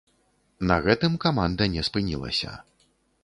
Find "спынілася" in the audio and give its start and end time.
1.91-2.57